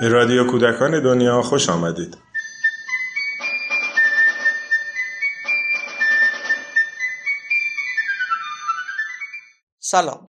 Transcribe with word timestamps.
به 0.00 0.08
رادیو 0.08 0.50
کودکان 0.50 1.02
دنیا 1.02 1.42
خوش 1.42 1.68
آمدید. 1.68 2.18
سلام. 9.80 10.26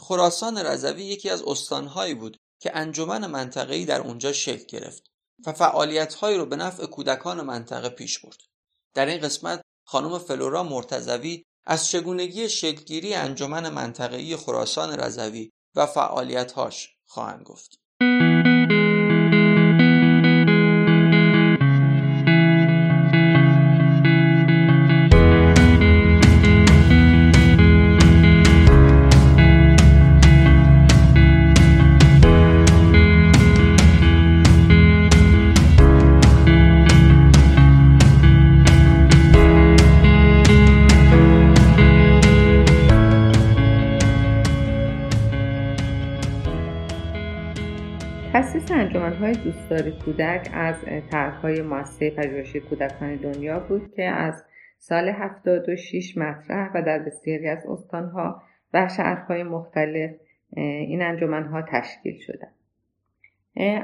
خراسان 0.00 0.58
رضوی 0.58 1.04
یکی 1.04 1.30
از 1.30 1.42
استانهایی 1.42 2.14
بود 2.14 2.36
که 2.60 2.76
انجمن 2.76 3.26
منطقه‌ای 3.26 3.84
در 3.84 4.00
اونجا 4.00 4.32
شکل 4.32 4.64
گرفت 4.78 5.02
و 5.46 5.52
فعالیت‌هایی 5.52 6.38
رو 6.38 6.46
به 6.46 6.56
نفع 6.56 6.86
کودکان 6.86 7.40
منطقه 7.40 7.88
پیش 7.88 8.18
برد. 8.18 8.40
در 8.94 9.06
این 9.06 9.20
قسمت 9.20 9.60
خانم 9.86 10.18
فلورا 10.18 10.62
مرتضوی 10.62 11.44
از 11.66 11.88
چگونگی 11.88 12.48
شکلگیری 12.48 13.14
انجمن 13.14 13.68
منطقه‌ای 13.68 14.36
خراسان 14.36 15.00
رضوی 15.00 15.50
و 15.74 15.86
فعالیت‌هاش 15.86 16.96
خواهند 17.06 17.42
گفت. 17.42 17.83
دوستدار 49.34 49.90
کودک 49.90 50.50
از 50.52 50.76
طرحهای 51.10 51.62
مؤسسه 51.62 52.10
پژوهشی 52.10 52.60
کودکان 52.60 53.16
دنیا 53.16 53.60
بود 53.60 53.92
که 53.94 54.04
از 54.04 54.44
سال 54.78 55.08
76 55.08 56.18
مطرح 56.18 56.70
و 56.74 56.82
در 56.82 56.98
بسیاری 56.98 57.48
از 57.48 57.66
استانها 57.66 58.42
و 58.74 58.88
شهرهای 58.96 59.42
مختلف 59.42 60.10
این 60.56 61.02
انجمنها 61.02 61.62
تشکیل 61.62 62.18
شدن. 62.18 62.48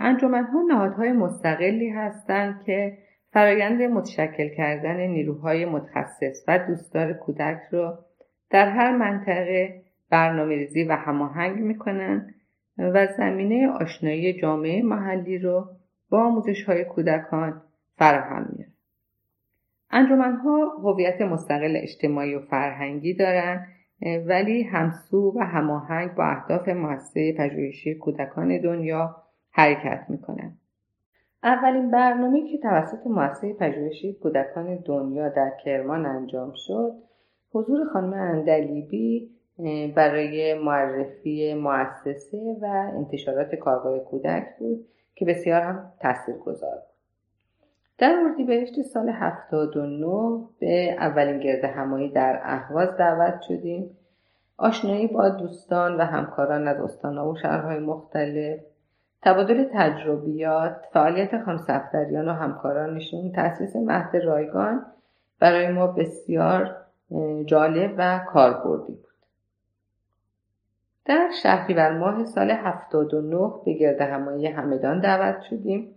انجمنها 0.01 0.63
نهادهای 0.69 1.13
مستقلی 1.13 1.89
هستند 1.89 2.63
که 2.67 2.99
فرایند 3.33 3.83
متشکل 3.83 4.49
کردن 4.49 4.97
نیروهای 4.97 5.65
متخصص 5.65 6.45
و 6.49 6.59
دوستدار 6.59 7.13
کودک 7.13 7.61
رو 7.71 7.99
در 8.51 8.69
هر 8.69 8.97
منطقه 8.97 9.83
برنامه 10.11 10.55
ریزی 10.55 10.85
و 10.85 10.93
هماهنگ 10.93 11.61
می‌کنن. 11.61 12.35
و 12.79 13.07
زمینه 13.07 13.69
آشنایی 13.69 14.41
جامعه 14.41 14.83
محلی 14.83 15.39
رو 15.39 15.69
با 16.11 16.25
آموزش 16.25 16.65
های 16.65 16.85
کودکان 16.85 17.63
فراهم 17.97 18.47
میاره. 18.53 18.73
انجمنها 19.91 20.77
هویت 20.83 21.21
مستقل 21.21 21.77
اجتماعی 21.77 22.35
و 22.35 22.41
فرهنگی 22.41 23.15
دارند 23.15 23.67
ولی 24.27 24.63
همسو 24.63 25.33
و 25.37 25.41
هماهنگ 25.45 26.15
با 26.15 26.25
اهداف 26.25 26.69
مؤسسه 26.69 27.35
پژوهشی 27.39 27.95
کودکان 27.95 28.61
دنیا 28.61 29.17
حرکت 29.51 30.05
می‌کنند. 30.09 30.59
اولین 31.43 31.91
برنامه 31.91 32.53
که 32.53 32.59
توسط 32.59 33.07
مؤسسه 33.07 33.55
پژوهشی 33.55 34.13
کودکان 34.23 34.77
دنیا 34.77 35.29
در 35.29 35.53
کرمان 35.65 36.07
انجام 36.07 36.53
شد 36.55 36.93
حضور 37.53 37.89
خانم 37.93 38.13
اندلیبی 38.13 39.31
برای 39.97 40.55
معرفی 40.55 41.55
مؤسسه 41.55 42.57
و 42.63 42.91
انتشارات 42.97 43.55
کارگاه 43.55 43.99
کودک 43.99 44.47
بود 44.59 44.87
که 45.15 45.25
بسیار 45.25 45.63
هم 45.63 45.93
گذار 46.45 46.75
بود. 46.75 46.91
در 47.99 48.17
اردیبهشت 48.25 48.83
سال 48.83 49.09
79 49.09 50.45
به 50.59 50.93
اولین 50.99 51.41
گرد 51.41 51.65
همایی 51.65 52.09
در 52.09 52.41
اهواز 52.45 52.97
دعوت 52.97 53.43
شدیم. 53.49 53.97
آشنایی 54.57 55.07
با 55.07 55.29
دوستان 55.29 55.97
و 55.97 56.05
همکاران 56.05 56.69
از 56.69 56.81
استانها 56.81 57.31
و 57.31 57.37
شهرهای 57.37 57.79
مختلف 57.79 58.61
تبادل 59.23 59.65
تجربیات 59.75 60.77
فعالیت 60.93 61.45
خانم 61.45 61.59
صفدریان 61.59 62.29
و 62.29 62.33
همکارانشون 62.33 63.33
تاسیس 63.33 63.77
مهد 63.77 64.17
رایگان 64.17 64.87
برای 65.41 65.69
ما 65.69 65.87
بسیار 65.87 66.77
جالب 67.47 67.95
و 67.99 68.21
کاربردی 68.33 68.93
بود. 68.93 69.10
در 71.11 71.31
شهریور 71.43 71.99
ماه 71.99 72.25
سال 72.25 72.51
79 72.51 73.53
به 73.65 73.73
گرد 73.73 74.01
همایی 74.01 74.47
همدان 74.47 75.01
دعوت 75.01 75.43
شدیم. 75.51 75.95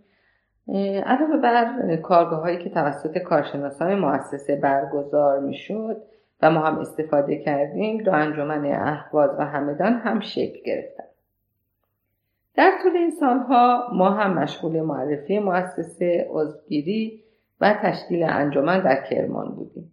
علاوه 1.06 1.36
بر 1.42 1.96
کارگاه 1.96 2.40
هایی 2.40 2.58
که 2.58 2.70
توسط 2.70 3.18
کارشناسان 3.18 3.94
مؤسسه 3.94 4.56
برگزار 4.56 5.40
می‌شد 5.40 6.02
و 6.42 6.50
ما 6.50 6.60
هم 6.60 6.78
استفاده 6.78 7.36
کردیم 7.36 8.02
دو 8.02 8.12
انجمن 8.12 8.66
اهواز 8.66 9.30
و 9.38 9.44
همدان 9.44 9.92
هم 9.92 10.20
شکل 10.20 10.58
گرفتن. 10.66 11.04
در 12.54 12.72
طول 12.82 12.96
این 12.96 13.10
سالها 13.10 13.88
ما 13.92 14.10
هم 14.10 14.34
مشغول 14.34 14.80
معرفی 14.80 15.38
مؤسسه 15.38 16.26
عضوگیری 16.30 17.24
و 17.60 17.74
تشکیل 17.82 18.22
انجمن 18.22 18.80
در 18.80 19.02
کرمان 19.10 19.48
بودیم. 19.48 19.83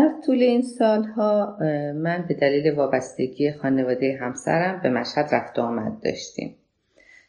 در 0.00 0.12
طول 0.26 0.42
این 0.42 0.62
سالها 0.62 1.56
من 1.94 2.24
به 2.28 2.34
دلیل 2.34 2.74
وابستگی 2.74 3.52
خانواده 3.52 4.18
همسرم 4.20 4.80
به 4.82 4.90
مشهد 4.90 5.34
رفت 5.34 5.58
و 5.58 5.62
آمد 5.62 6.00
داشتیم. 6.04 6.56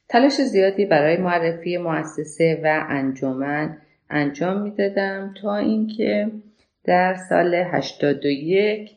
تلاش 0.09 0.42
زیادی 0.42 0.86
برای 0.86 1.18
معرفی 1.18 1.78
مؤسسه 1.78 2.62
و 2.64 2.86
انجمن 2.90 3.78
انجام 4.09 4.62
می‌دادم 4.62 5.34
تا 5.42 5.56
اینکه 5.56 6.32
در 6.84 7.16
سال 7.30 7.56
81 7.56 8.92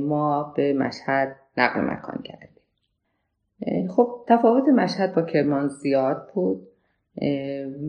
ما 0.00 0.54
به 0.56 0.72
مشهد 0.72 1.36
نقل 1.56 1.80
مکان 1.80 2.22
کردیم. 2.24 3.88
خب 3.88 4.24
تفاوت 4.28 4.68
مشهد 4.68 5.14
با 5.14 5.22
کرمان 5.22 5.68
زیاد 5.68 6.30
بود. 6.34 6.66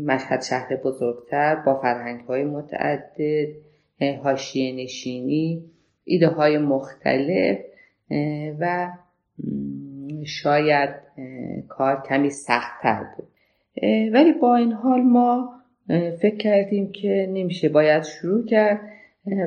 مشهد 0.05 0.41
شهر 0.41 0.75
بزرگتر 0.75 1.55
با 1.55 1.75
فرهنگ 1.81 2.21
های 2.21 2.43
متعدد 2.43 3.47
هاشیه 4.01 4.83
نشینی 4.83 5.63
ایده 6.03 6.27
های 6.27 6.57
مختلف 6.57 7.57
و 8.59 8.89
شاید 10.25 10.89
کار 11.67 12.03
کمی 12.09 12.29
سختتر 12.29 13.03
بود. 13.17 13.27
ولی 14.13 14.31
با 14.31 14.55
این 14.55 14.71
حال 14.71 15.01
ما 15.01 15.49
فکر 16.21 16.37
کردیم 16.37 16.91
که 16.91 17.29
نمیشه 17.33 17.69
باید 17.69 18.03
شروع 18.03 18.45
کرد. 18.45 18.81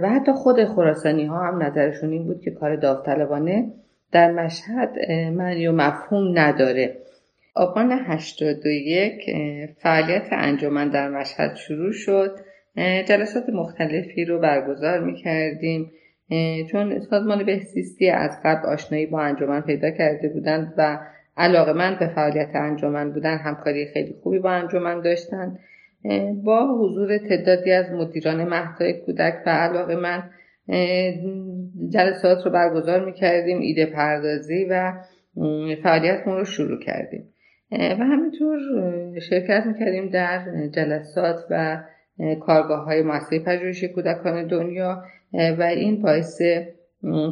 و 0.03 0.09
حتی 0.09 0.33
خود 0.33 0.65
خراسانی 0.65 1.25
ها 1.25 1.47
هم 1.47 1.63
نظرشون 1.63 2.13
این 2.13 2.25
بود 2.25 2.41
که 2.41 2.51
کار 2.51 2.77
داوطلبانه 2.77 3.73
در 4.13 4.33
مشهد 4.33 4.97
معنی 5.33 5.67
و 5.67 5.73
مفهوم 5.73 6.39
نداره. 6.39 6.97
آبان 7.55 7.93
81 7.93 9.31
فعالیت 9.79 10.27
انجمن 10.31 10.89
در 10.89 11.09
مشهد 11.09 11.55
شروع 11.55 11.93
شد. 11.93 12.39
جلسات 12.77 13.49
مختلفی 13.49 14.25
رو 14.25 14.39
برگزار 14.39 15.01
می 15.01 15.15
کردیم 15.15 15.91
چون 16.73 17.01
سازمان 17.01 17.45
بهزیستی 17.45 18.11
از 18.11 18.41
قبل 18.45 18.69
آشنایی 18.69 19.07
با 19.07 19.21
انجمن 19.21 19.61
پیدا 19.61 19.91
کرده 19.91 20.29
بودند 20.29 20.75
و 20.77 20.99
علاقه 21.37 21.73
من 21.73 21.97
به 22.01 22.07
فعالیت 22.07 22.51
انجمن 22.55 23.13
بودن 23.13 23.37
همکاری 23.37 23.87
خیلی 23.87 24.15
خوبی 24.23 24.39
با 24.39 24.51
انجمن 24.51 25.01
داشتن. 25.01 25.59
با 26.45 26.79
حضور 26.81 27.19
تعدادی 27.19 27.73
از 27.73 27.91
مدیران 27.91 28.45
مهدای 28.45 28.93
کودک 28.93 29.35
و 29.47 29.51
علاقه 29.51 29.97
من 29.97 30.23
جلسات 31.89 32.45
رو 32.45 32.51
برگزار 32.51 33.05
می 33.05 33.13
کردیم 33.13 33.61
ایده 33.61 33.87
پردازی 33.87 34.65
و 34.71 34.93
فعالیتمون 35.83 36.39
رو 36.39 36.45
شروع 36.45 36.81
کردیم. 36.81 37.29
و 37.73 38.05
همینطور 38.05 38.59
شرکت 39.21 39.67
می 39.67 39.79
کردیم 39.79 40.09
در 40.09 40.67
جلسات 40.67 41.37
و 41.51 41.83
کارگاه 42.41 42.85
های 42.85 43.03
مؤسسه 43.03 43.39
پژوهشی 43.39 43.89
کودکان 43.89 44.47
دنیا 44.47 45.05
و 45.33 45.63
این 45.63 46.03
باعث 46.03 46.43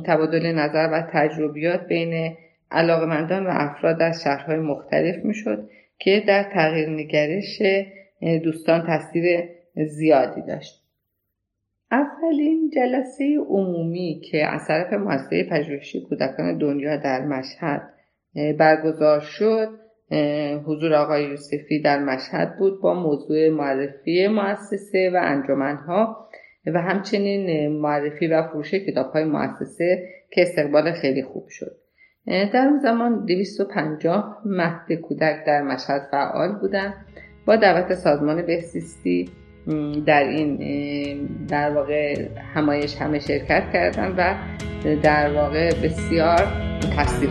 تبادل 0.07 0.53
نظر 0.53 0.89
و 0.93 1.09
تجربیات 1.13 1.87
بین 1.87 2.37
علاقمندان 2.71 3.47
و 3.47 3.51
افراد 3.53 4.03
از 4.03 4.23
شهرهای 4.23 4.59
مختلف 4.59 5.25
می‌شد 5.25 5.69
که 5.99 6.25
در 6.27 6.43
تغییر 6.43 6.89
نگرش 6.89 7.63
دوستان 8.45 8.87
تاثیر 8.87 9.45
زیادی 9.77 10.43
داشت. 10.43 10.83
اولین 11.91 12.71
جلسه 12.75 13.39
عمومی 13.49 14.21
که 14.31 14.47
از 14.47 14.67
طرف 14.69 14.93
مؤسسه 14.93 15.45
پژوهشی 15.51 16.01
کودکان 16.01 16.59
دنیا 16.59 16.97
در 16.97 17.25
مشهد 17.25 17.83
برگزار 18.59 19.21
شد 19.21 19.69
حضور 20.67 20.95
آقای 20.95 21.25
یوسفی 21.25 21.83
در 21.83 22.05
مشهد 22.05 22.59
بود 22.59 22.83
با 22.83 22.95
موضوع 22.95 23.49
معرفی 23.49 24.29
مؤسسه 24.29 25.11
و 25.15 25.21
انجمنها 25.23 26.29
و 26.67 26.81
همچنین 26.81 27.69
معرفی 27.81 28.27
و 28.27 28.43
فروش 28.43 28.75
کتاب 28.75 29.13
های 29.13 29.25
مؤسسه 29.25 30.09
که 30.31 30.43
استقبال 30.43 30.93
خیلی 30.93 31.23
خوب 31.23 31.49
شد. 31.49 31.77
در 32.27 32.67
اون 32.69 32.79
زمان 32.79 33.27
250 33.27 34.43
مهد 34.45 34.93
کودک 34.93 35.45
در 35.47 35.63
مشهد 35.63 36.09
فعال 36.11 36.53
بودن. 36.61 36.95
با 37.47 37.57
دعوت 37.57 37.95
سازمان 37.95 38.47
بهزیستی 38.47 39.29
در 40.07 40.25
این 40.25 40.57
در 41.49 41.71
واقع 41.71 42.29
همایش 42.55 42.97
همه 42.97 43.19
شرکت 43.19 43.73
کردن 43.73 44.15
و 44.19 44.35
در 45.03 45.35
واقع 45.35 45.71
بسیار 45.85 46.47
تاثیر 46.97 47.31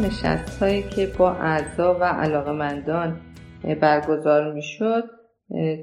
نشست 0.00 0.62
هایی 0.62 0.82
که 0.82 1.06
با 1.18 1.32
اعضا 1.32 1.98
و 1.98 2.04
علاقمندان 2.04 3.20
برگزار 3.80 4.52
می 4.52 4.62
شد 4.62 5.04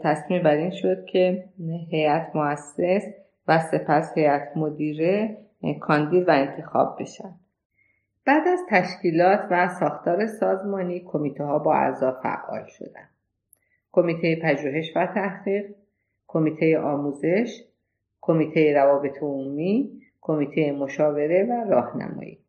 تصمیم 0.03 0.43
بر 0.43 0.55
این 0.55 0.71
شد 0.71 1.05
که 1.05 1.49
هیئت 1.91 2.31
مؤسس 2.35 3.03
و 3.47 3.59
سپس 3.59 4.17
هیئت 4.17 4.51
مدیره 4.55 5.37
کاندید 5.81 6.27
و 6.27 6.31
انتخاب 6.31 6.97
بشن. 6.99 7.35
بعد 8.25 8.47
از 8.47 8.59
تشکیلات 8.69 9.39
و 9.51 9.67
ساختار 9.79 10.27
سازمانی 10.27 10.99
کمیته 10.99 11.43
ها 11.43 11.59
با 11.59 11.75
اعضا 11.75 12.11
فعال 12.23 12.65
شدند. 12.67 13.09
کمیته 13.91 14.39
پژوهش 14.43 14.91
و 14.95 15.05
تحقیق 15.05 15.65
کمیته 16.27 16.79
آموزش 16.79 17.63
کمیته 18.21 18.73
روابط 18.73 19.17
عمومی 19.21 20.01
کمیته 20.21 20.71
مشاوره 20.71 21.47
و 21.49 21.69
راهنمایی. 21.69 22.39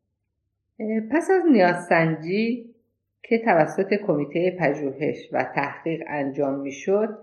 پس 1.11 1.31
از 1.31 1.43
نیازسنجی 1.53 2.75
که 3.23 3.39
توسط 3.39 3.95
کمیته 3.95 4.57
پژوهش 4.61 5.29
و 5.33 5.45
تحقیق 5.55 6.03
انجام 6.07 6.55
می‌شد 6.55 7.19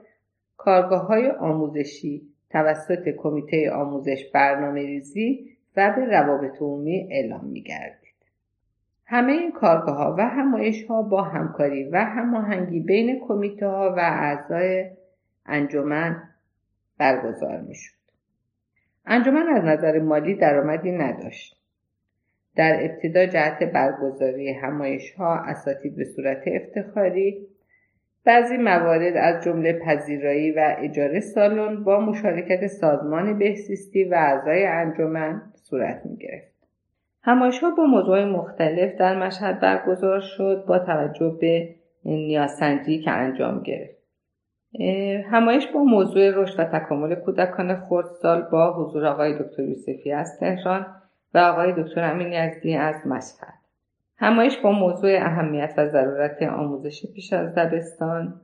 کارگاه 0.57 1.07
های 1.07 1.29
آموزشی 1.29 2.21
توسط 2.49 3.09
کمیته 3.09 3.71
آموزش 3.71 4.31
برنامه 4.33 4.81
ریزی 4.81 5.57
و 5.77 5.93
به 5.95 6.05
روابط 6.05 6.61
عمومی 6.61 7.07
اعلام 7.11 7.45
می 7.45 7.61
گردید. 7.61 8.07
همه 9.05 9.31
این 9.31 9.51
کارگاه 9.51 9.97
ها 9.97 10.15
و 10.17 10.21
همایش 10.21 10.85
ها 10.85 11.01
با 11.01 11.21
همکاری 11.21 11.83
و 11.83 11.97
هماهنگی 11.97 12.79
بین 12.79 13.19
کمیته 13.27 13.67
ها 13.67 13.93
و 13.97 13.99
اعضای 13.99 14.85
انجمن 15.45 16.23
برگزار 16.97 17.61
می 17.61 17.75
شد. 17.75 17.97
انجمن 19.05 19.47
از 19.47 19.63
نظر 19.63 19.99
مالی 19.99 20.35
درآمدی 20.35 20.91
نداشت. 20.91 21.56
در 22.57 22.79
ابتدا 22.81 23.25
جهت 23.25 23.63
برگزاری 23.63 24.53
همایش 24.53 25.13
ها 25.13 25.35
اساتید 25.35 25.95
به 25.95 26.03
صورت 26.03 26.43
افتخاری 26.47 27.47
بعضی 28.25 28.57
موارد 28.57 29.17
از 29.17 29.43
جمله 29.43 29.73
پذیرایی 29.73 30.51
و 30.51 30.75
اجاره 30.79 31.19
سالن 31.19 31.83
با 31.83 31.99
مشارکت 31.99 32.67
سازمان 32.67 33.39
بهسیستی 33.39 34.03
و 34.03 34.13
اعضای 34.13 34.65
انجمن 34.65 35.41
صورت 35.55 36.01
می 36.05 36.17
گرفت. 36.17 36.57
همایش 37.23 37.59
ها 37.59 37.71
با 37.71 37.83
موضوع 37.83 38.25
مختلف 38.25 38.95
در 38.95 39.27
مشهد 39.27 39.59
برگزار 39.59 40.19
شد 40.19 40.65
با 40.67 40.79
توجه 40.79 41.37
به 41.41 41.75
نیازسنجی 42.05 42.99
که 42.99 43.11
انجام 43.11 43.63
گرفت. 43.63 43.97
همایش 45.31 45.67
با 45.67 45.83
موضوع 45.83 46.31
رشد 46.35 46.59
و 46.59 46.63
تکامل 46.63 47.15
کودکان 47.15 47.75
خردسال 47.75 48.41
با 48.51 48.73
حضور 48.73 49.05
آقای 49.05 49.33
دکتر 49.33 49.63
یوسفی 49.63 50.11
از 50.11 50.39
تهران 50.39 50.85
و 51.33 51.37
آقای 51.37 51.83
دکتر 51.83 52.11
امین 52.11 52.33
یزدی 52.33 52.75
از 52.75 53.07
مشهد. 53.07 53.53
همایش 54.17 54.57
با 54.57 54.71
موضوع 54.71 55.17
اهمیت 55.17 55.73
و 55.77 55.87
ضرورت 55.87 56.43
آموزش 56.43 57.05
پیش 57.15 57.33
از 57.33 57.55
دبستان 57.55 58.41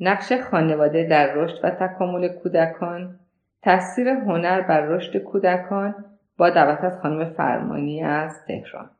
نقش 0.00 0.32
خانواده 0.32 1.04
در 1.04 1.34
رشد 1.34 1.64
و 1.64 1.70
تکامل 1.70 2.28
کودکان 2.28 3.18
تاثیر 3.62 4.08
هنر 4.08 4.60
بر 4.60 4.80
رشد 4.80 5.18
کودکان 5.18 5.94
با 6.38 6.50
دعوت 6.50 6.84
از 6.84 6.98
خانم 7.00 7.30
فرمانی 7.30 8.02
از 8.02 8.44
تهران. 8.46 8.90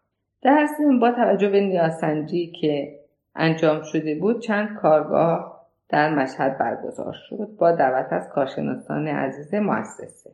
در 0.42 0.66
ضمن 0.78 1.00
با 1.00 1.10
توجه 1.10 1.48
به 1.48 1.60
نیاسنجی 1.60 2.52
که 2.60 2.98
انجام 3.36 3.82
شده 3.82 4.14
بود 4.20 4.40
چند 4.40 4.76
کارگاه 4.76 5.66
در 5.88 6.14
مشهد 6.14 6.58
برگزار 6.58 7.12
شد 7.28 7.48
با 7.58 7.72
دعوت 7.72 8.12
از 8.12 8.28
کارشناسان 8.28 9.08
عزیز 9.08 9.54
مؤسسه. 9.54 10.30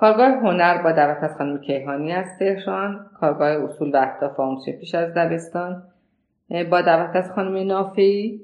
کارگاه 0.00 0.28
هنر 0.28 0.82
با 0.82 0.92
دعوت 0.92 1.22
از 1.22 1.36
خانم 1.36 1.58
کیهانی 1.58 2.12
از 2.12 2.26
تهران 2.38 3.06
کارگاه 3.20 3.48
اصول 3.48 3.90
و 3.90 3.96
اهداف 3.96 4.40
آموزش 4.40 4.70
پیش 4.70 4.94
از 4.94 5.14
دبستان 5.14 5.82
با 6.70 6.80
دعوت 6.80 7.16
از 7.16 7.30
خانم 7.30 7.66
نافعی 7.66 8.40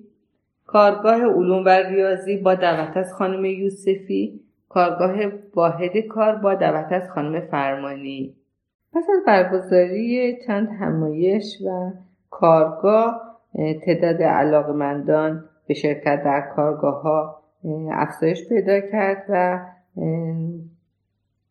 کارگاه 0.66 1.20
علوم 1.20 1.64
و 1.64 1.68
ریاضی 1.68 2.36
با 2.36 2.54
دعوت 2.54 2.96
از 2.96 3.14
خانم 3.14 3.44
یوسفی 3.44 4.40
کارگاه 4.68 5.14
واحد 5.54 5.98
کار 5.98 6.36
با 6.36 6.54
دعوت 6.54 6.92
از 6.92 7.10
خانم 7.10 7.40
فرمانی. 7.40 8.34
پس 8.92 9.04
از 9.16 9.24
برگزاری 9.26 10.38
چند 10.46 10.68
همایش 10.80 11.62
و 11.66 11.90
کارگاه 12.30 13.20
تعداد 13.86 14.22
علاقمندان 14.22 15.44
به 15.66 15.74
شرکت 15.74 16.22
در 16.24 16.40
کارگاه 16.56 17.02
ها 17.02 17.42
افزایش 17.92 18.48
پیدا 18.48 18.80
کرد 18.80 19.24
و 19.28 19.60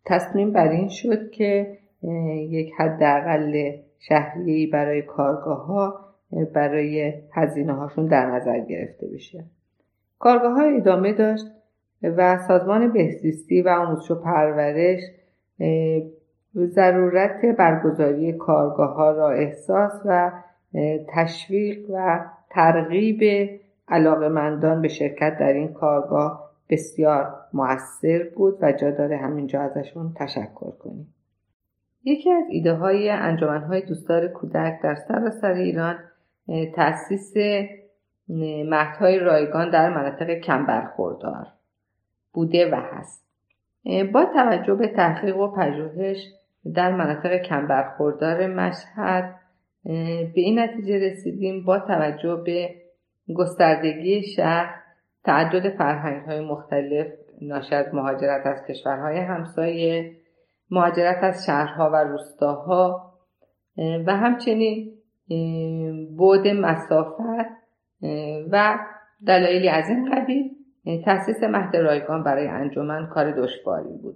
تصمیم 0.06 0.52
بر 0.52 0.68
این 0.68 0.88
شد 0.88 1.32
که 1.32 1.78
یک 2.50 2.74
حداقل 2.78 3.72
شهریه‌ای 4.00 4.68
برای 4.68 5.02
کارگاه 5.02 5.66
ها 5.66 6.00
برای 6.54 7.14
هزینه 7.32 7.74
هاشون 7.74 8.06
در 8.06 8.26
نظر 8.26 8.60
گرفته 8.60 9.08
بشه. 9.08 9.44
کارگاه 10.20 10.54
ها 10.54 10.64
ادامه 10.64 11.14
داشت 11.14 11.46
و 12.04 12.38
سازمان 12.38 12.94
بهزیستی 12.94 13.62
و 13.62 13.70
آموزش 13.70 14.12
و 14.12 14.16
پرورش 14.16 15.02
ضرورت 16.56 17.46
برگزاری 17.46 18.34
کارگاه 18.34 18.94
ها 18.94 19.12
را 19.12 19.30
احساس 19.30 20.02
و 20.06 20.32
تشویق 21.10 21.90
و 21.94 22.26
ترغیب 22.50 23.50
علاقمندان 23.88 24.82
به 24.82 24.88
شرکت 24.88 25.38
در 25.40 25.54
این 25.54 25.74
کارگاه 25.74 26.52
بسیار 26.70 27.36
موثر 27.54 28.24
بود 28.36 28.58
و 28.62 28.72
جا 28.72 28.92
داره 28.92 29.18
همینجا 29.18 29.62
ازشون 29.62 30.14
تشکر 30.16 30.72
کنیم. 30.72 31.14
یکی 32.04 32.32
از 32.32 32.44
ایده 32.50 32.74
های 32.74 33.10
انجمن 33.10 33.64
های 33.64 33.82
دوستدار 33.82 34.28
کودک 34.28 34.82
در 34.84 34.96
سراسر 34.96 35.54
ایران 35.54 35.96
تأسیس 36.76 37.34
مهدهای 38.70 39.20
رایگان 39.20 39.70
در 39.70 39.90
مناطق 39.90 40.40
کم 40.40 40.66
برخوردار 40.66 41.48
بوده 42.34 42.72
و 42.72 42.76
هست. 42.76 43.24
با 44.14 44.26
توجه 44.26 44.76
به 44.76 44.88
تحقیق 44.88 45.38
و 45.38 45.48
پژوهش 45.48 46.18
در 46.74 46.96
مناطق 46.96 47.42
کم 47.42 47.68
برخوردار 47.68 48.48
مشهد 48.48 49.36
به 50.34 50.42
این 50.42 50.60
نتیجه 50.60 50.98
رسیدیم 50.98 51.66
با 51.66 51.80
توجه 51.80 52.36
به 52.46 52.76
گستردگی 53.36 54.24
شهر 54.24 54.76
تعدد 55.24 55.70
فرهنگ 55.78 56.26
های 56.26 56.40
مختلف 56.40 57.08
ناشی 57.42 57.76
از 57.76 57.94
مهاجرت 57.94 58.46
از 58.46 58.66
کشورهای 58.68 59.18
همسایه 59.18 60.12
مهاجرت 60.72 61.24
از 61.24 61.46
شهرها 61.46 61.90
و 61.94 61.96
روستاها 61.96 63.14
و 63.78 64.16
همچنین 64.16 64.92
بود 66.18 66.48
مسافت 66.48 67.50
و 68.52 68.78
دلایلی 69.28 69.70
از 69.70 69.90
این 69.90 70.16
قبیل 70.16 70.52
تاسیس 71.06 71.44
مهد 71.44 71.76
رایگان 71.76 72.24
برای 72.24 72.48
انجمن 72.48 73.08
کار 73.08 73.32
دشواری 73.32 73.98
بود. 74.02 74.16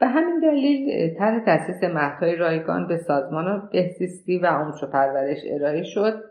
به 0.00 0.06
همین 0.06 0.40
دلیل 0.40 1.14
طرح 1.18 1.44
تاسیس 1.44 1.84
مهدهای 1.84 2.36
رایگان 2.36 2.86
به 2.86 2.96
سازمان 2.96 3.68
بهزیستی 3.72 4.38
و 4.38 4.46
آموزش 4.46 4.82
و 4.82 4.86
پرورش 4.86 5.38
ارائه 5.50 5.82
شد. 5.82 6.24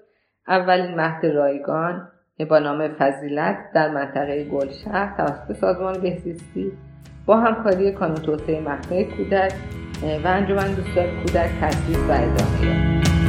اولین 0.48 0.96
مهد 0.96 1.26
رایگان 1.26 2.12
با 2.44 2.60
نام 2.60 2.88
فضیلت 2.88 3.58
در 3.74 3.90
منطقه 3.90 4.44
گلشهر 4.44 5.14
توسط 5.18 5.54
سازمان 5.54 6.02
بهزیستی 6.02 6.72
با 7.26 7.38
همکاری 7.38 7.92
کانون 7.92 8.16
توسعه 8.16 8.62
مهدهای 8.62 9.06
کودک 9.06 9.54
و 10.24 10.28
انجمن 10.28 10.74
دوستدار 10.74 11.08
کودک 11.08 11.50
تاسیس 11.62 11.98
و 11.98 12.12
ادامه 12.12 12.66
یافت 12.66 13.25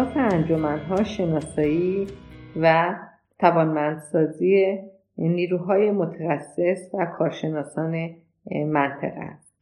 اهداف 0.00 0.32
انجمنها 0.32 1.04
شناسایی 1.04 2.06
و 2.56 2.94
توانمندسازی 3.38 4.78
نیروهای 5.18 5.90
متخصص 5.90 6.94
و 6.94 7.06
کارشناسان 7.06 8.10
منطقه 8.66 9.20
است. 9.20 9.54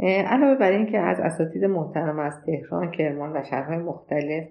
علاوه 0.00 0.58
بر 0.58 0.70
اینکه 0.70 0.98
از 0.98 1.20
اساتید 1.20 1.64
محترم 1.64 2.18
از 2.18 2.34
تهران 2.46 2.90
کرمان 2.90 3.36
و 3.36 3.42
شهرهای 3.50 3.78
مختلف 3.78 4.48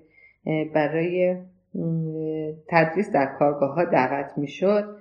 برای 0.73 1.37
تدریس 2.67 3.11
در 3.11 3.25
کارگاه 3.39 3.75
ها 3.75 3.85
دعوت 3.85 4.37
می 4.37 4.47
شد 4.47 4.97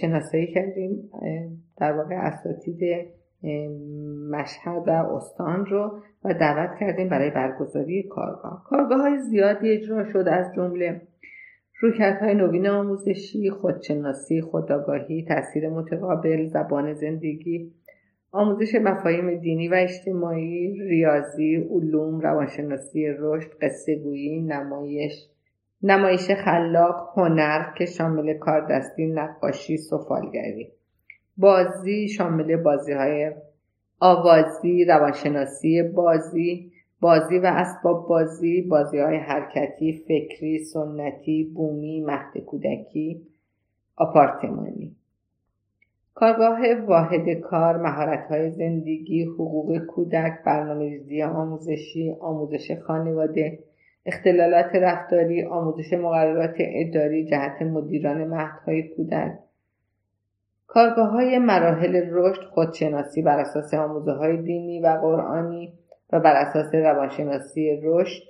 شناسایی 0.00 0.46
کردیم 0.46 1.10
در 1.76 1.92
واقع 1.92 2.14
اساتید 2.14 3.06
مشهد 4.30 4.88
و 4.88 4.90
استان 4.90 5.66
رو 5.66 6.02
و 6.24 6.34
دعوت 6.34 6.78
کردیم 6.80 7.08
برای 7.08 7.30
برگزاری 7.30 8.02
کارگاه. 8.02 8.64
کارگاه 8.66 9.00
های 9.00 9.18
زیادی 9.18 9.70
اجرا 9.70 10.04
شد 10.04 10.28
از 10.28 10.54
جمله 10.56 11.00
رویکردهای 11.80 12.34
نوین 12.34 12.66
آموزشی 12.66 13.50
خودشناسی 13.50 14.40
خودآگاهی 14.40 15.24
تاثیر 15.28 15.68
متقابل 15.68 16.46
زبان 16.46 16.94
زندگی 16.94 17.72
آموزش 18.32 18.74
مفاهیم 18.74 19.40
دینی 19.40 19.68
و 19.68 19.74
اجتماعی 19.74 20.74
ریاضی 20.88 21.56
علوم 21.56 22.20
روانشناسی 22.20 23.06
رشد 23.18 23.50
قصه 23.62 23.96
گویی 23.96 24.42
نمایش 24.42 25.28
نمایش 25.82 26.30
خلاق 26.30 27.12
هنر 27.16 27.74
که 27.78 27.84
شامل 27.84 28.38
کاردستی 28.38 29.06
نقاشی 29.06 29.76
سفالگری. 29.76 30.72
بازی 31.36 32.08
شامل 32.08 32.56
بازی 32.56 32.92
های 32.92 33.32
آوازی 34.00 34.84
روانشناسی 34.84 35.82
بازی 35.82 36.72
بازی 37.00 37.38
و 37.38 37.46
اسباب 37.46 38.08
بازی 38.08 38.62
بازی 38.62 38.98
های 38.98 39.16
حرکتی 39.16 40.04
فکری 40.08 40.64
سنتی 40.64 41.52
بومی 41.54 42.00
مهد 42.00 42.38
کودکی 42.38 43.22
آپارتمانی. 43.96 44.96
کارگاه 46.14 46.74
واحد 46.86 47.32
کار 47.40 47.76
مهارت 47.76 48.28
های 48.28 48.50
زندگی 48.50 49.24
حقوق 49.24 49.78
کودک 49.78 50.38
برنامه 50.46 50.84
ریزی 50.84 51.22
آموزشی 51.22 52.16
آموزش 52.20 52.72
خانواده 52.86 53.58
اختلالات 54.06 54.74
رفتاری 54.74 55.44
آموزش 55.44 55.92
مقررات 55.92 56.54
اداری 56.58 57.24
جهت 57.24 57.62
مدیران 57.62 58.24
مهدهای 58.24 58.82
کودک. 58.82 59.38
کارگاه 60.72 61.10
های 61.10 61.38
مراحل 61.38 62.02
رشد 62.10 62.42
خودشناسی 62.42 63.22
بر 63.22 63.38
اساس 63.38 63.74
آموزه 63.74 64.12
های 64.12 64.36
دینی 64.36 64.80
و 64.80 64.86
قرآنی 64.86 65.72
و 66.12 66.20
بر 66.20 66.34
اساس 66.34 66.74
روانشناسی 66.74 67.80
رشد. 67.82 68.22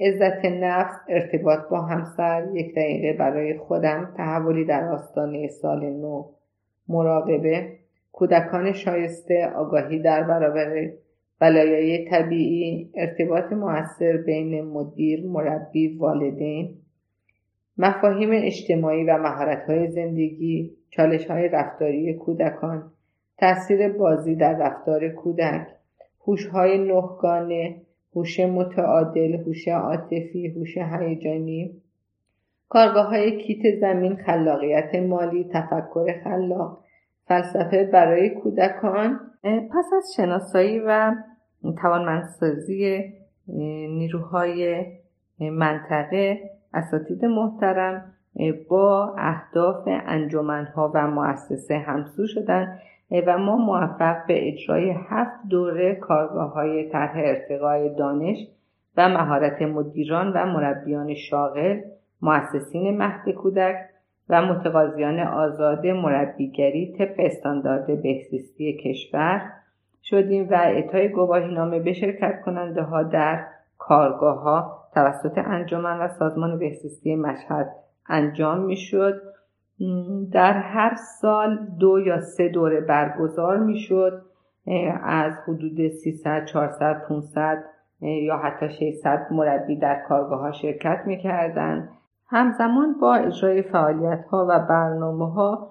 عزت 0.00 0.44
نفس 0.44 0.94
ارتباط 1.08 1.58
با 1.70 1.80
همسر 1.80 2.48
یک 2.54 2.74
دقیقه 2.74 3.18
برای 3.18 3.58
خودم 3.58 4.14
تحولی 4.16 4.64
در 4.64 4.84
آستانه 4.92 5.48
سال 5.48 5.90
نو. 5.90 6.24
مراقبه 6.88 7.72
کودکان 8.12 8.72
شایسته 8.72 9.52
آگاهی 9.56 9.98
در 9.98 10.22
برابر 10.22 10.90
بلایای 11.40 12.08
طبیعی 12.10 12.90
ارتباط 12.94 13.52
موثر 13.52 14.16
بین 14.16 14.64
مدیر 14.64 15.26
مربی 15.26 15.96
والدین. 15.96 16.74
مفاهیم 17.78 18.30
اجتماعی 18.32 19.04
و 19.04 19.18
مهارت‌های 19.18 19.90
زندگی. 19.90 20.79
چالش‌های 20.90 21.48
رفتاری 21.48 22.14
کودکان 22.14 22.90
تاثیر 23.38 23.88
بازی 23.88 24.34
در 24.34 24.58
رفتار 24.58 25.08
کودک 25.08 25.66
هوش‌های 26.26 26.78
نهگانه 26.78 27.76
هوش 28.16 28.40
متعادل 28.40 29.34
هوش 29.34 29.68
عاطفی 29.68 30.48
هوش 30.48 30.78
هیجانی. 30.78 31.82
کارگاه 32.68 33.06
های 33.06 33.42
کیت 33.42 33.80
زمین 33.80 34.16
خلاقیت 34.16 34.94
مالی 34.94 35.44
تفکر 35.52 36.20
خلاق 36.24 36.84
فلسفه 37.24 37.84
برای 37.84 38.30
کودکان. 38.30 39.20
پس 39.42 39.84
از 39.96 40.12
شناسایی 40.16 40.80
و 40.86 41.14
توانمندسازی 41.82 43.12
نیروهای 43.88 44.86
منطقه 45.40 46.50
اساتید 46.74 47.24
محترم 47.24 48.12
با 48.68 49.14
اهداف 49.18 49.82
انجمنها 49.86 50.92
و 50.94 51.06
مؤسسه 51.06 51.78
همسو 51.78 52.26
شدن 52.26 52.78
و 53.26 53.38
ما 53.38 53.56
موفق 53.56 54.26
به 54.26 54.48
اجرای 54.48 54.90
هفت 54.90 55.48
دوره 55.48 55.94
کارگاه 55.94 56.52
های 56.52 56.90
طرح 56.90 57.12
ارتقای 57.16 57.94
دانش 57.94 58.38
و 58.96 59.08
مهارت 59.08 59.62
مدیران 59.62 60.32
و 60.32 60.46
مربیان 60.46 61.14
شاغل 61.14 61.80
مؤسسین 62.22 62.98
مهد 62.98 63.30
کودک 63.30 63.76
و 64.28 64.42
متقاضیان 64.42 65.20
آزاد 65.20 65.86
مربیگری 65.86 66.94
طبق 66.98 67.14
استاندارد 67.18 68.02
بهزیستی 68.02 68.72
کشور 68.72 69.52
شدیم 70.02 70.48
و 70.50 70.54
اعطای 70.54 71.08
گواهی 71.08 71.54
نامه 71.54 71.80
به 71.80 71.92
شرکت 71.92 72.40
کننده 72.44 72.82
ها 72.82 73.02
در 73.02 73.44
کارگاه 73.78 74.40
ها 74.40 74.84
توسط 74.94 75.38
انجمن 75.38 75.98
و 76.00 76.08
سازمان 76.08 76.58
بهزیستی 76.58 77.16
مشهد 77.16 77.70
انجام 78.10 78.58
می 78.60 78.76
شد 78.76 79.22
در 80.32 80.52
هر 80.52 80.94
سال 80.94 81.66
دو 81.78 81.98
یا 81.98 82.20
سه 82.20 82.48
دوره 82.48 82.80
برگزار 82.80 83.58
می 83.58 83.78
شد 83.78 84.22
از 85.04 85.32
حدود 85.48 85.88
300 85.88 86.44
400 86.44 87.02
500 87.08 87.64
یا 88.00 88.36
حتی 88.36 88.68
600 88.68 89.26
مربی 89.30 89.76
در 89.76 90.02
کارگاه 90.08 90.40
ها 90.40 90.52
شرکت 90.52 91.02
می 91.06 91.18
کردن. 91.18 91.88
همزمان 92.26 92.94
با 93.00 93.14
اجرای 93.14 93.62
فعالیت 93.62 94.24
ها 94.24 94.46
و 94.48 94.58
برنامه 94.68 95.32
ها 95.32 95.70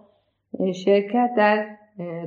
شرکت 0.86 1.29
در 1.38 1.65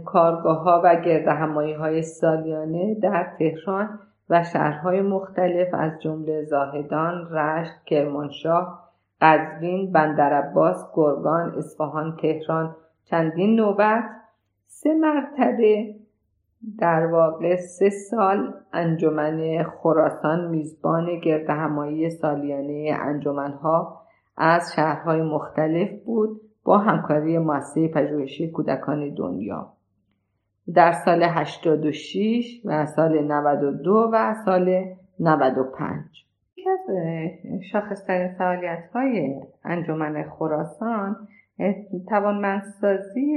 کارگاه 0.05 0.63
ها 0.63 0.81
و 0.85 0.97
گردهمایی 0.97 1.73
های 1.73 2.03
سالیانه 2.03 2.95
در 2.95 3.27
تهران 3.39 3.99
و 4.31 4.45
شهرهای 4.45 5.03
مختلف 5.03 5.69
از 5.73 5.93
جمله 6.03 6.45
زاهدان، 6.45 7.29
رشت، 7.31 7.85
کرمانشاه، 7.87 8.82
قزوین، 9.23 9.93
بندرعباس، 9.93 10.87
گرگان، 10.95 11.55
اصفهان، 11.59 12.17
تهران 12.23 12.77
چندین 13.05 13.57
نوبت. 13.57 14.05
سه 14.67 14.95
مرتبه 14.95 15.95
در 16.79 17.07
واقع 17.07 17.57
سه 17.57 17.91
سال 17.91 18.55
انجمن 18.73 19.63
خراسان 19.63 20.49
میزبان 20.51 21.19
گردهمایی 21.21 22.11
سالیانه 22.11 22.97
انجمنها 23.01 24.03
از 24.37 24.73
شهرهای 24.77 25.23
مختلف 25.23 26.03
بود 26.05 26.41
با 26.65 26.79
همکاری 26.79 27.39
مؤسسه 27.39 27.89
پژوهشی 27.89 28.51
کودکان 28.51 29.15
دنیا. 29.15 29.73
در 30.75 30.93
سال 30.93 31.23
86 31.23 32.61
و 32.65 32.87
سال 32.87 33.25
92 33.33 34.11
و 34.13 34.35
سال 34.45 34.85
95 35.21 36.05
یکی 36.63 36.71
از 36.71 36.91
شاخصترین 37.73 38.29
فعالیت 38.39 38.85
های 38.95 39.41
انجمن 39.65 40.23
خراسان 40.23 41.29
توانمندسازی 42.09 43.37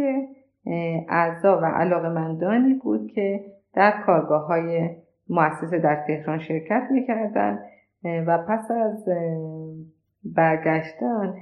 اعضا 1.10 1.60
و 1.62 1.66
علاقمندانی 1.66 2.74
بود 2.74 3.12
که 3.12 3.46
در 3.74 3.94
کارگاه 4.06 4.48
های 4.48 4.90
مؤسسه 5.30 5.80
در 5.80 6.04
تهران 6.08 6.40
شرکت 6.40 6.88
می‌کردند 6.92 7.60
و 8.04 8.38
پس 8.38 8.72
از 8.72 9.10
برگشتن 10.26 11.36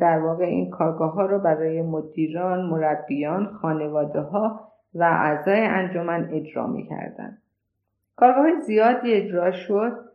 در 0.00 0.18
واقع 0.18 0.44
این 0.44 0.70
کارگاه 0.70 1.12
ها 1.12 1.26
رو 1.26 1.38
برای 1.38 1.82
مدیران، 1.82 2.66
مربیان، 2.66 3.46
خانواده 3.46 4.20
ها 4.20 4.60
و 4.94 5.02
اعضای 5.02 5.60
انجمن 5.60 6.28
اجرا 6.32 6.66
می‌کردند. 6.66 7.42
کارگاه 8.16 8.60
زیادی 8.60 9.12
اجرا 9.12 9.50
شد 9.50 10.06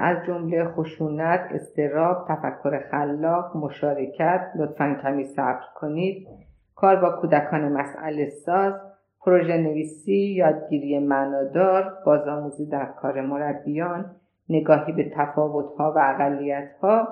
از 0.00 0.26
جمله 0.26 0.64
خشونت، 0.64 1.40
استراب، 1.50 2.26
تفکر 2.28 2.80
خلاق، 2.90 3.56
مشارکت، 3.56 4.50
لطفا 4.56 4.96
کمی 5.02 5.24
صبر 5.24 5.64
کنید، 5.74 6.28
کار 6.74 6.96
با 6.96 7.10
کودکان 7.10 7.72
مسئله 7.72 8.28
ساز، 8.28 8.74
پروژه 9.20 9.56
نویسی، 9.56 10.34
یادگیری 10.34 10.98
معنادار، 10.98 11.92
بازآموزی 12.06 12.66
در 12.66 12.84
کار 12.84 13.20
مربیان، 13.20 14.10
نگاهی 14.48 14.92
به 14.92 15.10
تفاوتها 15.16 15.92
و 15.96 15.98
اقلیتها، 15.98 17.08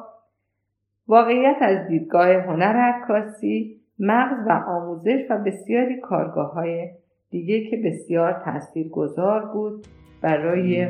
واقعیت 1.08 1.56
از 1.60 1.88
دیدگاه 1.88 2.28
هنر 2.28 2.76
عکاسی، 2.76 3.80
مغز 3.98 4.46
و 4.46 4.52
آموزش 4.52 5.26
و 5.30 5.38
بسیاری 5.38 6.00
کارگاه 6.00 6.52
های 6.52 6.90
دیگه 7.30 7.70
که 7.70 7.76
بسیار 7.84 8.32
تأثیر 8.44 8.88
گذار 8.88 9.44
بود 9.44 9.86
برای 10.22 10.88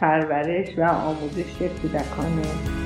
پرورش 0.00 0.78
و 0.78 0.82
آموزش 0.82 1.58
کودکان. 1.82 2.77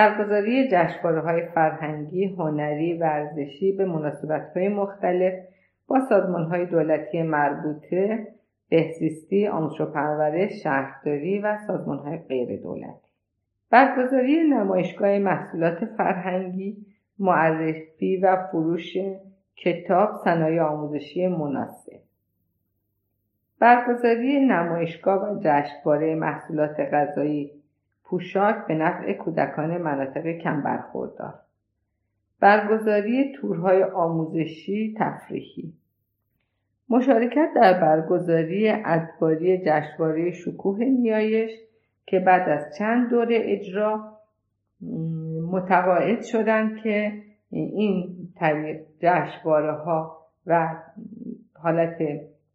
برگزاری 0.00 0.68
جشنواره 0.68 1.20
های 1.20 1.46
فرهنگی، 1.46 2.24
هنری، 2.24 2.94
ورزشی 2.94 3.72
به 3.72 3.84
مناسبت 3.84 4.56
های 4.56 4.68
مختلف 4.68 5.34
با 5.86 6.00
سازمان 6.08 6.44
های 6.44 6.66
دولتی 6.66 7.22
مربوطه، 7.22 8.26
بهزیستی، 8.68 9.46
آموزش 9.46 9.80
و 9.80 9.86
پرورش، 9.86 10.62
شهرداری 10.62 11.38
و 11.38 11.58
سازمان 11.66 11.98
های 11.98 12.18
غیر 12.18 12.62
دولتی. 12.62 13.10
برگزاری 13.70 14.48
نمایشگاه 14.48 15.18
محصولات 15.18 15.84
فرهنگی، 15.84 16.76
معرفی 17.18 18.16
و 18.16 18.36
فروش 18.36 18.96
کتاب 19.56 20.10
صنایع 20.24 20.62
آموزشی 20.62 21.28
مناسب 21.28 22.00
برگزاری 23.58 24.46
نمایشگاه 24.46 25.30
و 25.30 25.40
جشنواره 25.40 26.14
محصولات 26.14 26.80
غذایی 26.80 27.59
پوشاک 28.10 28.66
به 28.68 28.74
نفع 28.74 29.12
کودکان 29.12 29.78
مناطق 29.78 30.32
کم 30.32 30.62
برخوردار 30.62 31.34
برگزاری 32.40 33.32
تورهای 33.32 33.82
آموزشی 33.82 34.94
تفریحی. 34.98 35.72
مشارکت 36.88 37.48
در 37.56 37.80
برگزاری 37.80 38.68
ادواری 38.84 39.58
جشنواره 39.58 40.32
شکوه 40.32 40.84
نیایش 40.84 41.50
که 42.06 42.20
بعد 42.20 42.48
از 42.48 42.76
چند 42.78 43.10
دوره 43.10 43.38
اجرا 43.40 44.18
متقاعد 45.50 46.22
شدند 46.22 46.76
که 46.76 47.12
این 47.50 48.28
جشنواره 49.00 49.72
ها 49.72 50.26
و 50.46 50.76
حالت 51.54 51.98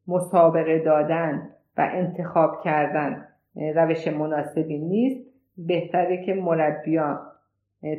مسابقه 0.08 0.80
دادن 0.80 1.50
و 1.78 1.90
انتخاب 1.94 2.62
کردن 2.64 3.28
روش 3.56 4.08
مناسبی 4.08 4.78
نیست. 4.78 5.35
بهتره 5.58 6.26
که 6.26 6.34
مربیان 6.34 7.20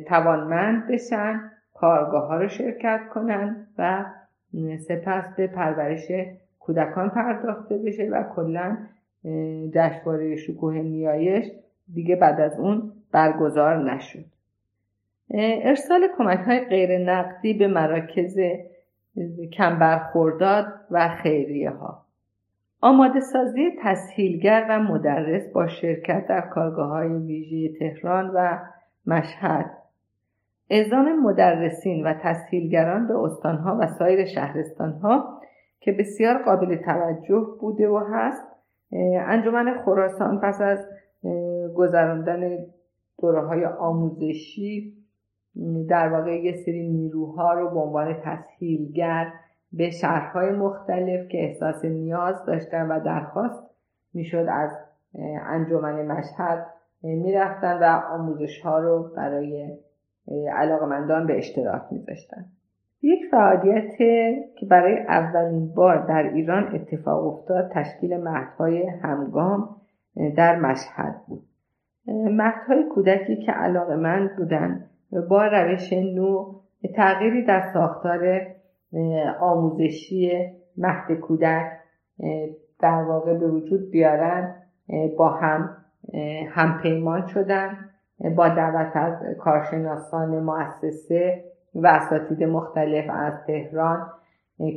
توانمند 0.07 0.87
بشن 0.87 1.51
کارگاه 1.73 2.27
ها 2.27 2.37
رو 2.37 2.47
شرکت 2.47 3.01
کنن 3.13 3.67
و 3.77 4.05
سپس 4.87 5.35
به 5.37 5.47
پرورش 5.47 6.11
کودکان 6.59 7.09
پرداخته 7.09 7.77
بشه 7.77 8.09
و 8.11 8.23
کلا 8.35 8.77
جشنواره 9.73 10.35
شکوه 10.35 10.73
نیایش 10.73 11.51
دیگه 11.93 12.15
بعد 12.15 12.41
از 12.41 12.59
اون 12.59 12.91
برگزار 13.11 13.93
نشد. 13.93 14.25
ارسال 15.33 16.07
کمک 16.17 16.39
های 16.39 16.59
غیر 16.59 16.97
نقدی 16.97 17.53
به 17.53 17.67
مراکز 17.67 18.39
کم 19.53 19.79
برخورداد 19.79 20.65
و 20.91 21.09
خیریه 21.09 21.69
ها 21.69 22.06
آماده 22.81 23.19
سازی 23.19 23.71
تسهیلگر 23.83 24.65
و 24.69 24.79
مدرس 24.79 25.53
با 25.53 25.67
شرکت 25.67 26.27
در 26.27 26.41
کارگاه 26.41 26.89
های 26.89 27.07
ویژه 27.07 27.79
تهران 27.79 28.31
و 28.35 28.59
مشهد. 29.05 29.71
اعزام 30.69 31.19
مدرسین 31.19 32.07
و 32.07 32.13
تسهیلگران 32.13 33.07
به 33.07 33.17
استانها 33.17 33.77
و 33.81 33.87
سایر 33.87 34.25
شهرستانها 34.25 35.41
که 35.79 35.91
بسیار 35.91 36.43
قابل 36.43 36.75
توجه 36.75 37.47
بوده 37.61 37.89
و 37.89 38.03
هست 38.13 38.43
انجمن 39.27 39.77
خراسان 39.85 40.39
پس 40.39 40.61
از 40.61 40.79
گذراندن 41.75 42.57
دوره 43.21 43.41
های 43.41 43.65
آموزشی 43.65 44.93
در 45.89 46.09
واقع 46.09 46.43
یه 46.43 46.55
سری 46.65 46.89
نیروها 46.89 47.53
رو 47.53 47.69
به 47.69 47.79
عنوان 47.79 48.13
تسهیلگر 48.13 49.33
به 49.77 49.89
شهرهای 49.89 50.51
مختلف 50.51 51.27
که 51.27 51.43
احساس 51.43 51.85
نیاز 51.85 52.45
داشتن 52.45 52.87
و 52.87 52.99
درخواست 52.99 53.63
می‌شد 54.13 54.45
از 54.49 54.77
انجمن 55.45 56.05
مشهد 56.05 56.65
می‌رفتن 57.03 57.79
و 57.79 58.01
آموزش 58.13 58.61
ها 58.61 58.79
رو 58.79 59.11
برای 59.17 59.77
علاقمندان 60.53 61.27
به 61.27 61.37
اشتراک 61.37 61.81
میذاشتن. 61.91 62.45
یک 63.01 63.19
فعالیت 63.31 63.97
که 64.55 64.65
برای 64.69 64.97
اولین 64.97 65.73
بار 65.73 66.05
در 66.05 66.23
ایران 66.33 66.75
اتفاق 66.75 67.27
افتاد 67.27 67.71
تشکیل 67.73 68.17
مهدهای 68.17 68.87
همگام 68.87 69.75
در 70.37 70.55
مشهد 70.55 71.15
بود. 71.27 71.43
مهدهای 72.07 72.83
کودکی 72.83 73.35
که 73.35 73.51
علاقمند 73.51 74.35
بودند 74.35 74.89
با 75.29 75.47
روش 75.47 75.93
نو 75.93 76.53
تغییری 76.95 77.45
در 77.45 77.61
ساختار 77.73 78.47
آموزشی 79.39 80.51
مهد 80.77 81.11
کودک 81.11 81.71
در 82.79 83.03
واقع 83.03 83.33
به 83.33 83.47
وجود 83.47 83.91
بیارن 83.91 84.55
با 85.17 85.29
هم 85.29 85.77
همپیمان 86.49 87.27
شدن 87.27 87.89
با 88.35 88.49
دعوت 88.49 88.95
از 88.95 89.37
کارشناسان 89.39 90.39
مؤسسه 90.39 91.43
و 91.75 91.87
اساتید 91.87 92.43
مختلف 92.43 93.05
از 93.09 93.33
تهران 93.47 94.07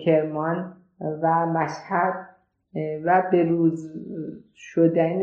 کرمان 0.04 0.76
و 1.22 1.46
مشهد 1.46 2.14
و 3.04 3.22
به 3.30 3.42
روز 3.42 3.92
شدن 4.54 5.22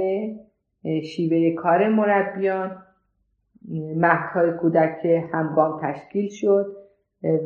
شیوه 1.04 1.56
کار 1.62 1.88
مربیان 1.90 2.84
مهدهای 3.96 4.52
کودک 4.52 5.06
همگام 5.06 5.80
تشکیل 5.82 6.30
شد 6.30 6.76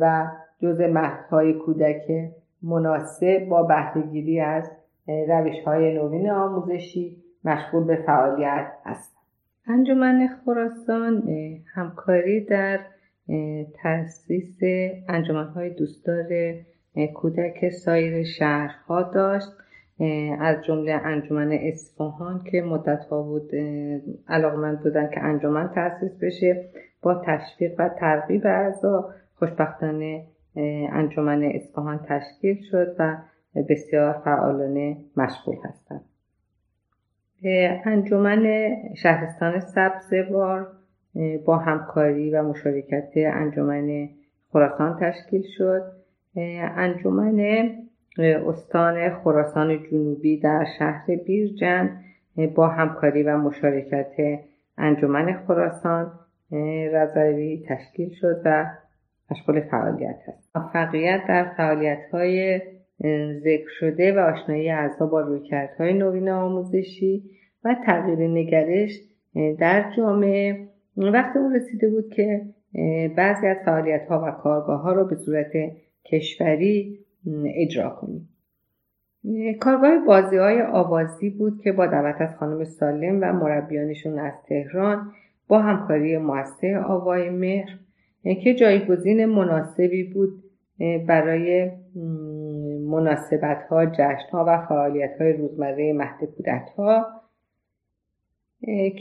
و 0.00 0.26
جز 0.62 0.80
مهدهای 0.80 1.52
کودک 1.52 2.02
مناسب 2.62 3.46
با 3.48 3.62
بهرهگیری 3.62 4.40
از 4.40 4.70
روش 5.28 5.60
های 5.66 5.94
نوین 5.94 6.30
آموزشی 6.30 7.16
مشغول 7.44 7.84
به 7.84 7.96
فعالیت 8.06 8.72
هست 8.84 9.16
انجمن 9.66 10.28
خراسان 10.44 11.22
همکاری 11.74 12.44
در 12.44 12.80
تاسیس 13.82 14.60
های 15.54 15.70
دوستدار 15.70 16.54
کودک 17.14 17.68
سایر 17.68 18.24
شهرها 18.24 19.02
داشت. 19.02 19.48
از 20.40 20.64
جمله 20.64 20.92
انجمن 20.92 21.52
اصفهان 21.52 22.44
که 22.50 22.62
مدت 22.62 23.04
ها 23.04 23.22
بود 23.22 23.50
علاقمند 24.28 24.80
بودن 24.82 25.10
که 25.10 25.20
انجمن 25.20 25.70
تأسیس 25.74 26.12
بشه 26.22 26.68
با 27.02 27.22
تشویق 27.26 27.74
و 27.78 27.88
ترغیب 27.88 28.46
اعضا 28.46 29.14
خوشبختانه 29.38 30.24
انجمن 30.56 31.44
اصفهان 31.44 32.00
تشکیل 32.08 32.62
شد 32.70 32.96
و 32.98 33.16
بسیار 33.68 34.12
فعالانه 34.12 34.96
مشغول 35.16 35.56
هستند. 35.64 36.04
انجمن 37.84 38.46
شهرستان 38.96 39.60
سبزوار 39.60 40.66
با 41.46 41.56
همکاری 41.56 42.30
و 42.30 42.42
مشارکت 42.42 43.10
انجمن 43.16 44.08
خراسان 44.52 44.96
تشکیل 45.00 45.42
شد. 45.58 45.82
انجمن 46.76 47.68
استان 48.18 49.10
خراسان 49.10 49.82
جنوبی 49.90 50.40
در 50.40 50.66
شهر 50.78 51.16
بیرجن 51.26 52.00
با 52.54 52.68
همکاری 52.68 53.22
و 53.22 53.38
مشارکت 53.38 54.12
انجمن 54.78 55.32
خراسان 55.46 56.12
رضوی 56.92 57.64
تشکیل 57.68 58.10
شد 58.20 58.42
و 58.44 58.66
مشغول 59.30 59.60
فعالیت 59.60 60.18
است 60.28 60.56
موفقیت 60.56 61.20
در 61.28 61.54
فعالیت 61.56 61.98
های 62.12 62.60
ذکر 63.40 63.68
شده 63.80 64.12
و 64.12 64.18
آشنایی 64.18 64.70
اعضا 64.70 65.06
با 65.06 65.20
رویکردهای 65.20 65.92
نوین 65.92 66.28
آموزشی 66.28 67.22
و 67.64 67.76
تغییر 67.86 68.28
نگرش 68.28 69.00
در 69.58 69.92
جامعه. 69.96 70.68
وقت 70.96 71.36
اون 71.36 71.54
رسیده 71.54 71.90
بود 71.90 72.10
که 72.10 72.42
بعضی 73.16 73.46
از 73.46 73.56
فعالیت 73.64 74.06
ها 74.08 74.24
و 74.26 74.30
کارگاه 74.30 74.80
ها 74.80 74.92
رو 74.92 75.04
به 75.04 75.16
صورت 75.16 75.52
کشوری 76.04 76.98
اجرا 77.56 77.90
کنیم. 77.90 78.28
کارگاه 79.60 79.98
بازی 80.06 80.36
های 80.36 80.62
آوازی 80.62 81.30
بود 81.30 81.60
که 81.62 81.72
با 81.72 81.86
دعوت 81.86 82.20
از 82.20 82.36
خانم 82.36 82.64
سالم 82.64 83.18
و 83.22 83.32
مربیانشون 83.32 84.18
از 84.18 84.32
تهران 84.48 85.12
با 85.48 85.58
همکاری 85.58 86.18
مؤسسه 86.18 86.78
آوای 86.78 87.30
مهر 87.30 87.78
که 88.24 88.54
جایگزین 88.54 89.24
مناسبی 89.24 90.02
بود 90.04 90.42
برای 91.08 91.70
مناسبت 92.86 93.62
ها 93.70 93.86
جشن 93.86 94.28
ها 94.32 94.44
و 94.48 94.66
فعالیت 94.66 95.20
های 95.20 95.32
روزمره 95.32 95.92
مهد 95.92 96.24
کودک 96.24 96.68
ها 96.78 97.06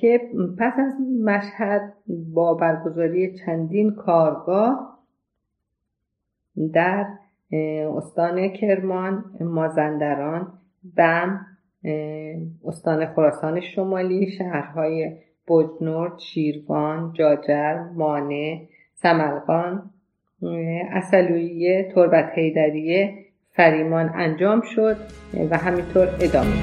که 0.02 0.22
پس 0.60 0.74
از 0.78 0.94
مشهد 1.24 1.94
با 2.34 2.54
برگزاری 2.54 3.34
چندین 3.34 3.92
کارگاه 3.92 5.00
در 6.74 7.06
استان 7.98 8.48
کرمان 8.48 9.26
مازندران 9.42 10.54
بم 10.98 11.46
استان 12.66 13.06
خراسان 13.06 13.60
شمالی 13.60 14.32
شهرهای 14.32 15.18
بجنورد 15.48 16.20
شیروان 16.20 17.14
جاجر 17.14 17.80
مانه 17.96 18.68
سمرقان 19.02 19.90
اصلویه 20.92 21.92
تربت 21.96 22.32
هیدریه 22.36 23.26
فریمان 23.54 24.12
انجام 24.16 24.62
شد 24.62 24.98
و 25.50 25.58
همینطور 25.58 26.08
ادامه 26.22 26.56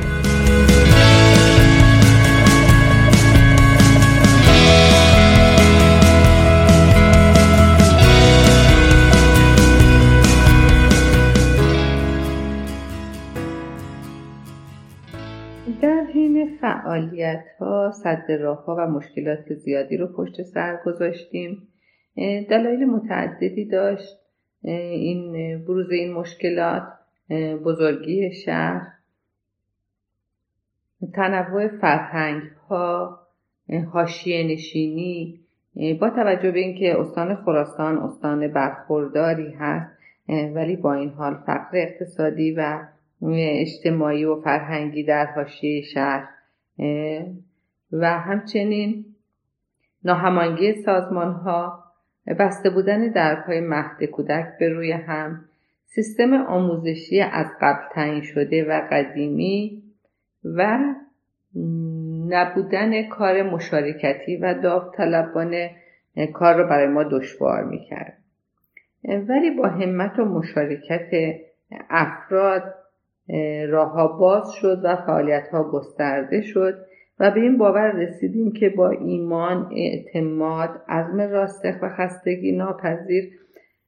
در 15.83 16.05
حین 16.14 16.59
فعالیت 16.61 17.44
ها 17.61 17.90
صد 17.90 18.33
راه 18.40 18.64
ها 18.64 18.77
و 18.79 18.87
مشکلات 18.87 19.55
زیادی 19.55 19.96
رو 19.96 20.07
پشت 20.07 20.42
سر 20.42 20.79
گذاشتیم. 20.87 21.68
دلایل 22.50 22.85
متعددی 22.85 23.64
داشت. 23.64 24.18
این 24.62 25.33
بروز 25.64 25.90
این 25.90 26.12
مشکلات 26.12 26.83
بزرگی 27.64 28.33
شهر 28.33 28.87
تنوع 31.14 31.68
فرهنگ 31.68 32.42
ها 32.70 33.18
حاشیه 33.92 34.46
نشینی 34.46 35.40
با 36.00 36.11
توجه 36.11 36.50
به 36.50 36.59
اینکه 36.59 37.00
استان 37.00 37.35
خراسان 37.35 37.98
استان 37.98 38.48
برخورداری 38.48 39.52
هست 39.52 39.98
ولی 40.28 40.76
با 40.76 40.94
این 40.94 41.09
حال 41.09 41.35
فقر 41.35 41.70
اقتصادی 41.72 42.52
و 42.52 42.87
اجتماعی 43.33 44.24
و 44.24 44.40
فرهنگی 44.40 45.02
در 45.02 45.26
حاشیه 45.26 45.83
شهر. 45.83 46.28
و 47.92 48.18
همچنین 48.18 49.04
ناهمانگی 50.04 50.72
سازمان 50.72 51.33
ها 51.33 51.88
بسته 52.35 52.71
بودن 52.71 53.09
درپای 53.09 53.61
مهد 53.61 54.05
کودک 54.05 54.47
به 54.59 54.69
روی 54.69 54.93
هم 54.93 55.45
سیستم 55.85 56.33
آموزشی 56.33 57.21
از 57.21 57.47
قبل 57.61 57.83
تعیین 57.93 58.23
شده 58.23 58.64
و 58.64 58.88
قدیمی 58.91 59.83
و 60.45 60.79
نبودن 62.29 63.09
کار 63.09 63.43
مشارکتی 63.43 64.37
و 64.37 64.55
داوطلبانه 64.55 65.71
کار 66.33 66.55
رو 66.55 66.69
برای 66.69 66.87
ما 66.87 67.05
دشوار 67.05 67.64
می‌کرد. 67.64 68.19
ولی 69.05 69.51
با 69.51 69.69
همت 69.69 70.19
و 70.19 70.25
مشارکت 70.25 71.11
افراد 71.91 72.75
راهها 73.69 74.09
باز 74.09 74.53
شد 74.53 74.81
و 74.85 74.97
فعالیت 74.97 75.49
ها 75.49 75.71
گسترده 75.71 76.41
شد. 76.41 76.87
و 77.20 77.31
به 77.31 77.40
این 77.40 77.59
باور 77.59 77.90
رسیدیم 77.90 78.52
که 78.52 78.68
با 78.68 78.90
ایمان، 78.90 79.70
اعتماد، 79.76 80.70
عزم 80.88 81.20
راستخ 81.20 81.74
و 81.83 81.88
خستگی 81.88 82.52
ناپذیر 82.52 83.31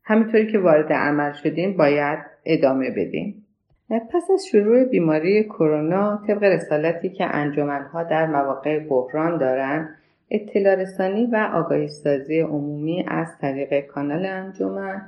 همینطوری 0.05 0.53
که 0.53 0.59
وارد 0.59 0.93
عمل 0.93 1.33
شدیم 1.33 1.77
باید 1.77 2.19
ادامه 2.45 2.91
بدیم. 2.91 3.47
پس 3.91 4.31
از 4.35 4.47
شروع 4.47 4.85
بیماری 4.85 5.45
کرونا 5.45 6.23
طبق 6.27 6.43
رسالتی 6.43 7.09
که 7.09 7.25
انجمنها 7.25 8.03
در 8.03 8.27
مواقع 8.27 8.79
بحران 8.79 9.39
دارند 9.39 9.89
اطلاع 10.31 10.75
رسانی 10.75 11.27
و 11.27 11.51
آگاهی 11.55 11.89
سازی 11.89 12.41
عمومی 12.41 13.05
از 13.09 13.39
طریق 13.41 13.87
کانال 13.87 14.27
انجمن 14.27 15.03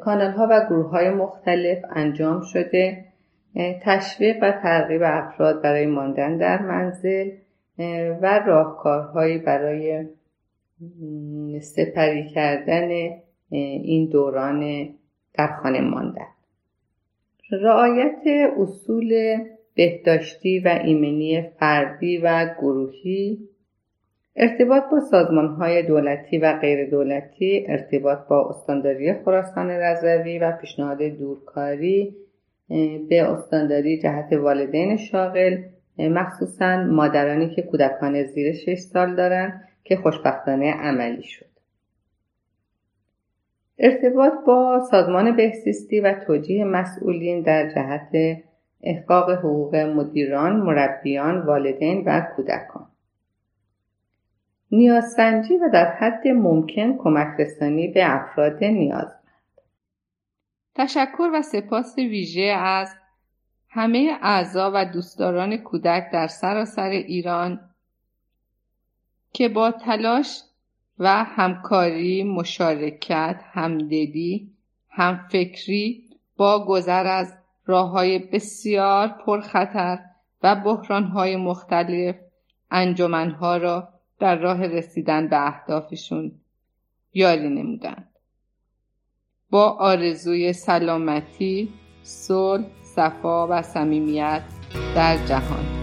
کانال 0.00 0.30
ها 0.30 0.48
و 0.50 0.66
گروه 0.68 0.90
های 0.90 1.10
مختلف 1.10 1.78
انجام 1.90 2.40
شده 2.40 3.04
تشویق 3.58 4.36
و 4.42 4.52
ترغیب 4.62 5.02
افراد 5.04 5.62
برای 5.62 5.86
ماندن 5.86 6.36
در 6.36 6.62
منزل 6.62 7.30
و 8.22 8.42
راهکارهایی 8.46 9.38
برای 9.38 10.06
سپری 11.60 12.28
کردن 12.28 12.88
این 13.50 14.08
دوران 14.08 14.88
در 15.34 15.46
خانه 15.46 15.80
ماندن. 15.80 16.26
رعایت 17.50 18.50
اصول 18.58 19.38
بهداشتی 19.74 20.58
و 20.58 20.80
ایمنی 20.84 21.42
فردی 21.42 22.18
و 22.18 22.54
گروهی 22.60 23.48
ارتباط 24.36 24.82
با 24.92 25.00
سازمان 25.00 25.48
های 25.48 25.82
دولتی 25.82 26.38
و 26.38 26.52
غیر 26.52 26.90
دولتی 26.90 27.66
ارتباط 27.68 28.18
با 28.28 28.48
استانداری 28.48 29.14
خراسان 29.14 29.70
رضوی 29.70 30.38
و 30.38 30.52
پیشنهاد 30.52 31.02
دورکاری 31.02 32.16
به 33.08 33.22
استانداری 33.22 33.98
جهت 33.98 34.32
والدین 34.32 34.96
شاغل 34.96 35.62
مخصوصا 35.98 36.76
مادرانی 36.76 37.54
که 37.54 37.62
کودکان 37.62 38.24
زیر 38.24 38.52
6 38.52 38.78
سال 38.78 39.16
دارند 39.16 39.68
که 39.84 39.96
خوشبختانه 39.96 40.72
عملی 40.72 41.22
شد. 41.22 41.46
ارتباط 43.78 44.32
با 44.46 44.80
سازمان 44.90 45.36
بهسیستی 45.36 46.00
و 46.00 46.14
توجیه 46.26 46.64
مسئولین 46.64 47.42
در 47.42 47.70
جهت 47.70 48.42
احقاق 48.82 49.30
حقوق 49.30 49.76
مدیران، 49.76 50.56
مربیان، 50.56 51.40
والدین 51.40 52.02
و 52.06 52.20
کودکان. 52.36 52.86
نیازسنجی 54.70 55.56
و 55.56 55.68
در 55.72 55.86
حد 55.86 56.28
ممکن 56.28 56.96
کمک 56.96 57.28
رسانی 57.40 57.88
به 57.88 58.14
افراد 58.14 58.64
نیازمند 58.64 59.17
تشکر 60.78 61.30
و 61.34 61.42
سپاس 61.42 61.98
ویژه 61.98 62.42
از 62.42 62.96
همه 63.68 64.18
اعضا 64.22 64.70
و 64.74 64.84
دوستداران 64.84 65.56
کودک 65.56 66.10
در 66.12 66.26
سراسر 66.26 66.88
ایران 66.88 67.60
که 69.32 69.48
با 69.48 69.70
تلاش 69.70 70.40
و 70.98 71.24
همکاری، 71.24 72.22
مشارکت، 72.24 73.40
همدلی، 73.52 74.52
همفکری 74.88 76.04
با 76.36 76.66
گذر 76.66 77.06
از 77.06 77.34
راه 77.66 77.90
های 77.90 78.18
بسیار 78.18 79.08
پرخطر 79.08 79.98
و 80.42 80.56
بحران 80.56 81.04
های 81.04 81.36
مختلف 81.36 82.16
انجمنها 82.70 83.56
را 83.56 83.88
در 84.18 84.36
راه 84.36 84.66
رسیدن 84.66 85.28
به 85.28 85.46
اهدافشون 85.46 86.32
یاری 87.14 87.48
نمودند. 87.48 88.07
با 89.50 89.70
آرزوی 89.70 90.52
سلامتی، 90.52 91.68
صلح، 92.02 92.64
صفا 92.82 93.48
و 93.50 93.62
صمیمیت 93.62 94.42
در 94.94 95.26
جهان. 95.26 95.77